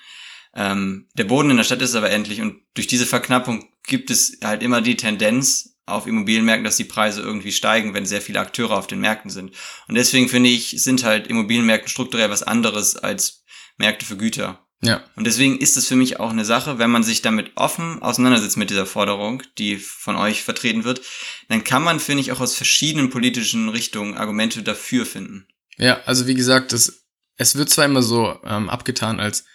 [0.55, 4.37] Ähm, der Boden in der Stadt ist aber endlich und durch diese Verknappung gibt es
[4.43, 8.71] halt immer die Tendenz auf Immobilienmärkten, dass die Preise irgendwie steigen, wenn sehr viele Akteure
[8.71, 9.51] auf den Märkten sind.
[9.87, 13.43] Und deswegen finde ich, sind halt Immobilienmärkte strukturell was anderes als
[13.77, 14.65] Märkte für Güter.
[14.81, 15.03] Ja.
[15.15, 18.57] Und deswegen ist es für mich auch eine Sache, wenn man sich damit offen auseinandersetzt
[18.57, 21.01] mit dieser Forderung, die von euch vertreten wird,
[21.49, 25.47] dann kann man, finde ich, auch aus verschiedenen politischen Richtungen Argumente dafür finden.
[25.77, 27.05] Ja, also wie gesagt, das,
[27.37, 29.45] es wird zwar immer so ähm, abgetan als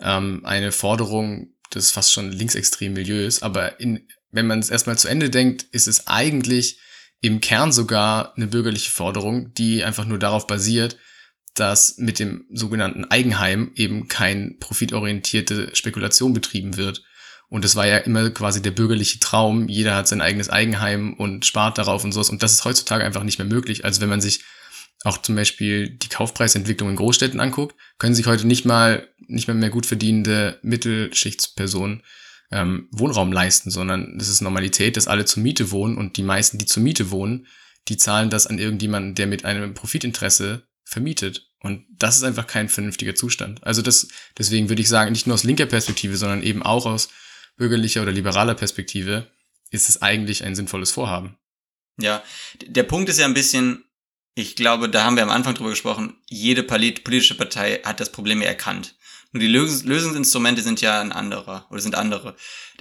[0.00, 5.08] ähm, eine Forderung des fast schon linksextremen Milieus, aber in, wenn man es erstmal zu
[5.08, 6.78] Ende denkt, ist es eigentlich
[7.20, 10.96] im Kern sogar eine bürgerliche Forderung, die einfach nur darauf basiert,
[11.54, 17.02] dass mit dem sogenannten Eigenheim eben kein profitorientierte Spekulation betrieben wird.
[17.48, 19.68] Und das war ja immer quasi der bürgerliche Traum.
[19.68, 22.30] Jeder hat sein eigenes Eigenheim und spart darauf und sowas.
[22.30, 23.84] Und das ist heutzutage einfach nicht mehr möglich.
[23.84, 24.44] Also wenn man sich
[25.04, 29.54] auch zum Beispiel die Kaufpreisentwicklung in Großstädten anguckt, können sich heute nicht mal nicht mehr
[29.54, 32.02] mehr gut verdienende Mittelschichtspersonen
[32.50, 36.58] ähm, Wohnraum leisten, sondern es ist Normalität, dass alle zur Miete wohnen und die meisten,
[36.58, 37.46] die zur Miete wohnen,
[37.88, 41.50] die zahlen das an irgendjemanden, der mit einem Profitinteresse vermietet.
[41.60, 43.62] Und das ist einfach kein vernünftiger Zustand.
[43.64, 47.08] Also das, deswegen würde ich sagen, nicht nur aus linker Perspektive, sondern eben auch aus
[47.56, 49.30] bürgerlicher oder liberaler Perspektive
[49.70, 51.36] ist es eigentlich ein sinnvolles Vorhaben.
[52.00, 52.22] Ja,
[52.64, 53.84] der Punkt ist ja ein bisschen,
[54.38, 58.40] ich glaube, da haben wir am Anfang drüber gesprochen, jede politische Partei hat das Problem
[58.40, 58.94] ja erkannt.
[59.32, 62.36] Nur die Lös Lösungsinstrumente sind ja ein anderer oder sind andere.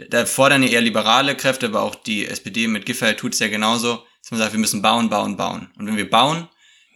[0.09, 3.47] Da fordern ja eher liberale Kräfte, aber auch die SPD mit Giffey tut es ja
[3.47, 5.71] genauso, dass man sagt, wir müssen bauen, bauen, bauen.
[5.77, 6.47] Und wenn wir bauen,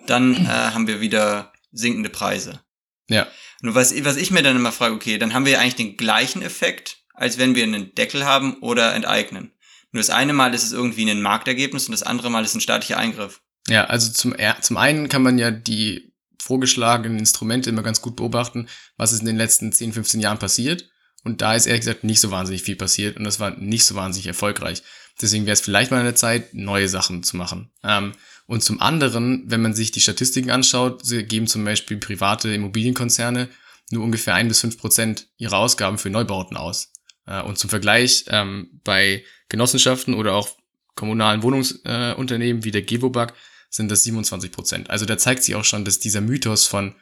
[0.06, 2.62] dann äh, haben wir wieder sinkende Preise.
[3.10, 3.28] Ja.
[3.62, 5.98] Nur was, was ich mir dann immer frage, okay, dann haben wir ja eigentlich den
[5.98, 9.54] gleichen Effekt, als wenn wir einen Deckel haben oder enteignen.
[9.92, 12.62] Nur das eine Mal ist es irgendwie ein Marktergebnis und das andere Mal ist ein
[12.62, 13.42] staatlicher Eingriff.
[13.68, 18.68] Ja, also zum, zum einen kann man ja die vorgeschlagenen Instrumente immer ganz gut beobachten,
[18.98, 20.90] was ist in den letzten 10, 15 Jahren passiert.
[21.24, 23.94] Und da ist ehrlich gesagt nicht so wahnsinnig viel passiert und das war nicht so
[23.94, 24.82] wahnsinnig erfolgreich.
[25.22, 27.72] Deswegen wäre es vielleicht mal der Zeit, neue Sachen zu machen.
[27.84, 28.14] Ähm,
[28.48, 33.50] und zum anderen, wenn man sich die Statistiken anschaut, geben zum Beispiel private Immobilienkonzerne
[33.92, 36.92] nur ungefähr ein bis fünf Prozent ihrer Ausgaben für Neubauten aus.
[37.28, 40.50] Äh, und zum Vergleich, ähm, bei Genossenschaften oder auch
[40.96, 43.34] kommunalen Wohnungsunternehmen äh, wie der Gewobag
[43.72, 44.90] sind das 27 Prozent.
[44.92, 46.94] Also da zeigt sich auch schon, dass dieser Mythos von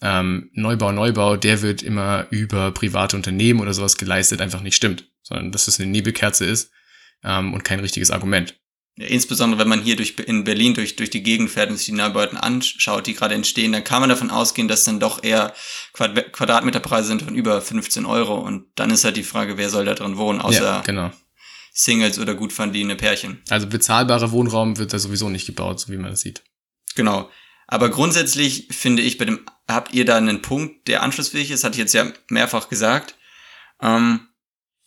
[0.00, 5.10] ähm, Neubau, Neubau, der wird immer über private Unternehmen oder sowas geleistet, einfach nicht stimmt,
[5.22, 6.70] sondern dass es eine Nebelkerze ist
[7.24, 8.54] ähm, und kein richtiges Argument.
[8.96, 11.92] Insbesondere wenn man hier durch, in Berlin durch, durch die Gegend fährt und sich die
[11.92, 15.54] Neubauten anschaut, die gerade entstehen, dann kann man davon ausgehen, dass dann doch eher
[15.92, 18.34] Quadrat Quadratmeterpreise sind von über 15 Euro.
[18.34, 21.12] Und dann ist halt die Frage, wer soll da drin wohnen, außer ja, genau.
[21.78, 23.40] Singles oder gut verdienende Pärchen.
[23.50, 26.42] Also bezahlbarer Wohnraum wird da sowieso nicht gebaut, so wie man das sieht.
[26.96, 27.30] Genau.
[27.68, 31.74] Aber grundsätzlich finde ich bei dem, habt ihr da einen Punkt, der anschlussfähig ist, hatte
[31.74, 33.14] ich jetzt ja mehrfach gesagt.
[33.80, 34.20] Ähm,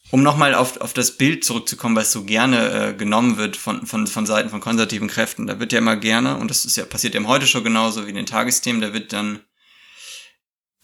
[0.09, 4.07] um nochmal auf, auf das Bild zurückzukommen, was so gerne äh, genommen wird von, von,
[4.07, 7.15] von Seiten von konservativen Kräften, da wird ja immer gerne, und das ist ja passiert
[7.15, 9.39] ja heute schon genauso wie in den Tagesthemen, da wird dann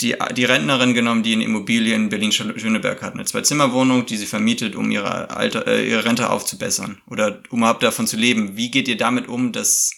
[0.02, 4.92] die, die Rentnerin genommen, die in Immobilien Berlin-Schöneberg hat, eine Zwei-Zimmer-Wohnung, die sie vermietet, um
[4.92, 8.56] ihre, Alter, äh, ihre Rente aufzubessern oder um überhaupt davon zu leben.
[8.56, 9.92] Wie geht ihr damit um, dass,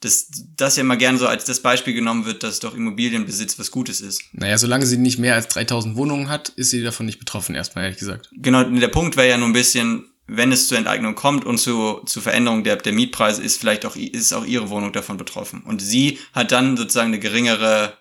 [0.00, 3.70] dass das ja mal gerne so als das Beispiel genommen wird, dass doch Immobilienbesitz was
[3.70, 4.22] Gutes ist?
[4.32, 7.84] Naja, solange sie nicht mehr als 3000 Wohnungen hat, ist sie davon nicht betroffen, erstmal
[7.84, 8.30] ehrlich gesagt.
[8.32, 12.00] Genau, der Punkt wäre ja nur ein bisschen, wenn es zur Enteignung kommt und zu,
[12.06, 15.60] zu Veränderung der, der Mietpreise, ist vielleicht auch, ist auch ihre Wohnung davon betroffen.
[15.60, 17.98] Und sie hat dann sozusagen eine geringere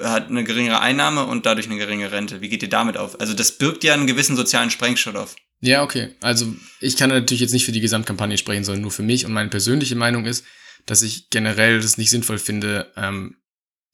[0.00, 2.40] hat eine geringere Einnahme und dadurch eine geringe Rente.
[2.40, 3.20] Wie geht ihr damit auf?
[3.20, 5.36] Also das birgt ja einen gewissen sozialen Sprengstoff.
[5.60, 6.14] Ja, okay.
[6.20, 9.24] Also ich kann natürlich jetzt nicht für die Gesamtkampagne sprechen, sondern nur für mich.
[9.24, 10.44] Und meine persönliche Meinung ist,
[10.86, 13.36] dass ich generell das nicht sinnvoll finde, ähm,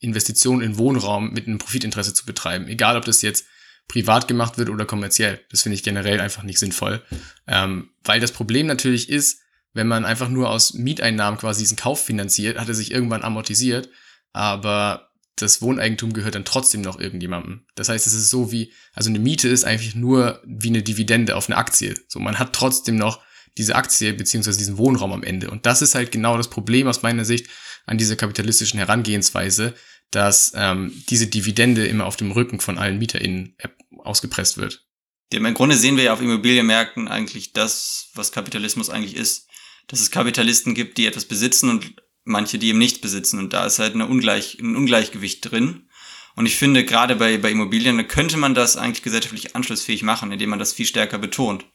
[0.00, 2.66] Investitionen in Wohnraum mit einem Profitinteresse zu betreiben.
[2.68, 3.44] Egal, ob das jetzt
[3.86, 5.40] privat gemacht wird oder kommerziell.
[5.50, 7.02] Das finde ich generell einfach nicht sinnvoll.
[7.46, 9.40] Ähm, weil das Problem natürlich ist,
[9.72, 13.88] wenn man einfach nur aus Mieteinnahmen quasi diesen Kauf finanziert, hat er sich irgendwann amortisiert.
[14.32, 17.64] Aber das Wohneigentum gehört dann trotzdem noch irgendjemandem.
[17.74, 21.36] Das heißt, es ist so wie, also eine Miete ist eigentlich nur wie eine Dividende
[21.36, 21.94] auf eine Aktie.
[22.08, 23.20] So, man hat trotzdem noch
[23.56, 25.50] diese Aktie beziehungsweise diesen Wohnraum am Ende.
[25.50, 27.48] Und das ist halt genau das Problem aus meiner Sicht
[27.86, 29.74] an dieser kapitalistischen Herangehensweise,
[30.10, 33.56] dass ähm, diese Dividende immer auf dem Rücken von allen MieterInnen
[33.98, 34.86] ausgepresst wird.
[35.32, 39.46] Im Grunde sehen wir ja auf Immobilienmärkten eigentlich das, was Kapitalismus eigentlich ist.
[39.86, 41.94] Dass es Kapitalisten gibt, die etwas besitzen und
[42.30, 43.38] manche, die eben nichts besitzen.
[43.38, 45.88] Und da ist halt eine Ungleich, ein Ungleichgewicht drin.
[46.36, 50.50] Und ich finde, gerade bei, bei Immobilien, könnte man das eigentlich gesellschaftlich anschlussfähig machen, indem
[50.50, 51.66] man das viel stärker betont.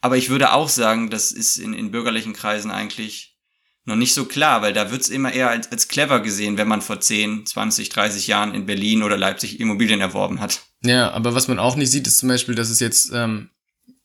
[0.00, 3.36] Aber ich würde auch sagen, das ist in, in bürgerlichen Kreisen eigentlich
[3.84, 6.82] noch nicht so klar, weil da wird's immer eher als, als clever gesehen, wenn man
[6.82, 10.62] vor 10, 20, 30 Jahren in Berlin oder Leipzig Immobilien erworben hat.
[10.82, 13.50] Ja, aber was man auch nicht sieht, ist zum Beispiel, dass es jetzt ähm,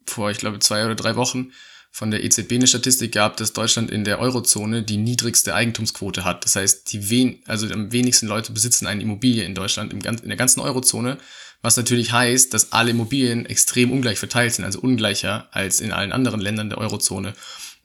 [0.06, 1.52] vor, ich glaube, zwei oder drei Wochen
[1.96, 6.44] von der EZB eine Statistik gab, dass Deutschland in der Eurozone die niedrigste Eigentumsquote hat.
[6.44, 10.28] Das heißt, die wen also am wenigsten Leute besitzen eine Immobilie in Deutschland, im, in
[10.28, 11.20] der ganzen Eurozone,
[11.62, 16.12] was natürlich heißt, dass alle Immobilien extrem ungleich verteilt sind, also ungleicher als in allen
[16.12, 17.36] anderen Ländern der Eurozone.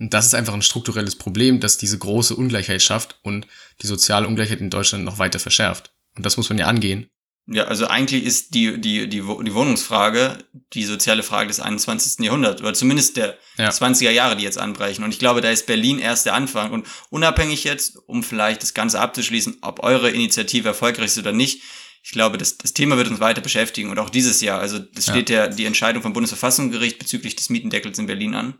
[0.01, 3.47] Und das ist einfach ein strukturelles Problem, das diese große Ungleichheit schafft und
[3.83, 5.93] die soziale Ungleichheit in Deutschland noch weiter verschärft.
[6.17, 7.11] Und das muss man ja angehen.
[7.51, 10.37] Ja, also eigentlich ist die, die, die, die Wohnungsfrage
[10.75, 12.25] die soziale Frage des 21.
[12.25, 13.71] Jahrhunderts oder zumindest der ja.
[13.71, 15.03] 20er Jahre, die jetzt anbrechen.
[15.03, 16.73] Und ich glaube, da ist Berlin erst der Anfang.
[16.73, 21.63] Und unabhängig jetzt, um vielleicht das Ganze abzuschließen, ob eure Initiative erfolgreich ist oder nicht,
[22.03, 24.61] ich glaube, das, das Thema wird uns weiter beschäftigen und auch dieses Jahr.
[24.61, 28.55] Also es steht ja die Entscheidung vom Bundesverfassungsgericht bezüglich des Mietendeckels in Berlin an.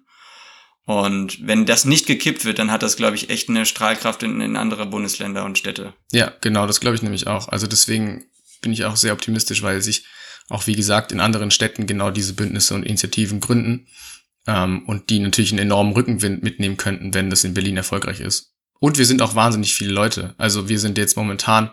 [0.85, 4.41] Und wenn das nicht gekippt wird, dann hat das, glaube ich, echt eine Strahlkraft in,
[4.41, 5.93] in andere Bundesländer und Städte.
[6.13, 7.49] Ja, genau, das glaube ich nämlich auch.
[7.49, 8.27] Also deswegen
[8.61, 10.05] bin ich auch sehr optimistisch, weil sich
[10.49, 13.87] auch, wie gesagt, in anderen Städten genau diese Bündnisse und Initiativen gründen
[14.47, 18.55] ähm, und die natürlich einen enormen Rückenwind mitnehmen könnten, wenn das in Berlin erfolgreich ist.
[18.81, 20.35] Und wir sind auch wahnsinnig viele Leute.
[20.39, 21.71] Also wir sind jetzt momentan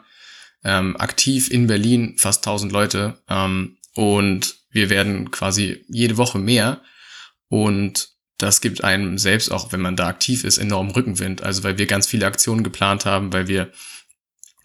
[0.63, 6.81] ähm, aktiv in Berlin, fast 1000 Leute ähm, und wir werden quasi jede Woche mehr
[7.47, 11.41] und das gibt einem selbst auch, wenn man da aktiv ist, enormen Rückenwind.
[11.41, 13.71] Also weil wir ganz viele Aktionen geplant haben, weil wir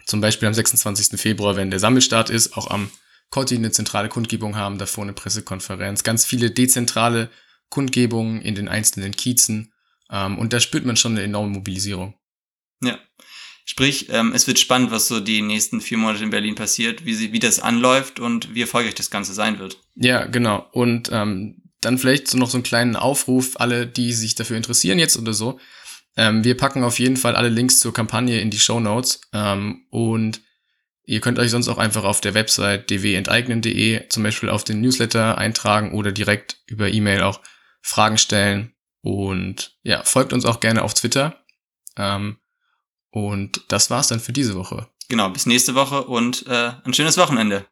[0.05, 1.19] zum Beispiel am 26.
[1.19, 2.89] Februar, wenn der Sammelstart ist, auch am
[3.29, 7.29] Cotti eine zentrale Kundgebung haben, davor eine Pressekonferenz, ganz viele dezentrale
[7.69, 9.73] Kundgebungen in den einzelnen Kiezen.
[10.11, 12.15] Ähm, und da spürt man schon eine enorme Mobilisierung.
[12.83, 12.99] Ja.
[13.65, 17.13] Sprich, ähm, es wird spannend, was so die nächsten vier Monate in Berlin passiert, wie,
[17.13, 19.77] sie, wie das anläuft und wie erfolgreich das Ganze sein wird.
[19.95, 20.67] Ja, genau.
[20.71, 24.99] Und ähm, dann vielleicht so noch so einen kleinen Aufruf, alle, die sich dafür interessieren
[24.99, 25.59] jetzt oder so.
[26.17, 29.21] Ähm, wir packen auf jeden Fall alle Links zur Kampagne in die Show Notes.
[29.33, 30.41] Ähm, und
[31.03, 35.37] ihr könnt euch sonst auch einfach auf der Website dwenteignen.de zum Beispiel auf den Newsletter
[35.37, 37.41] eintragen oder direkt über E-Mail auch
[37.81, 38.73] Fragen stellen.
[39.01, 41.43] Und ja, folgt uns auch gerne auf Twitter.
[41.97, 42.37] Ähm,
[43.09, 44.87] und das war's dann für diese Woche.
[45.09, 47.65] Genau, bis nächste Woche und äh, ein schönes Wochenende.